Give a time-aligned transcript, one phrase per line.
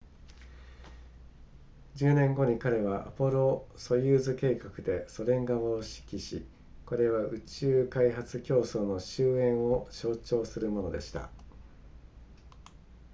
[1.97, 6.43] 10年後に彼はアポロソユーズ計画でソ連側を指揮し
[6.87, 11.29] これは宇宙開発競争の終焉を象徴するものでした